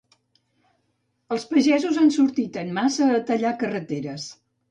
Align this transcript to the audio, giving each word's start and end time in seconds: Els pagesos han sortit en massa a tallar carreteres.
Els 1.35 1.45
pagesos 1.51 1.99
han 2.03 2.09
sortit 2.17 2.59
en 2.63 2.73
massa 2.79 3.11
a 3.19 3.23
tallar 3.31 3.55
carreteres. 3.65 4.29